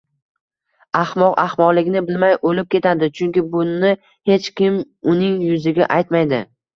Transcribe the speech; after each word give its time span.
Ahmoq 0.99 1.33
ahmoqligini 1.41 2.01
bilmay 2.07 2.33
o`lib 2.51 2.67
ketadi, 2.75 3.09
chunki 3.19 3.43
buni 3.51 3.91
hech 4.31 4.49
kim 4.63 4.81
uning 5.13 5.37
yuziga 5.51 5.89
aytmaydi 5.97 6.41